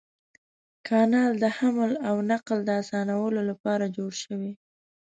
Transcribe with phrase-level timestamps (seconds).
[0.87, 4.51] کانال د حمل او نقل د اسانولو لپاره جوړ شوی.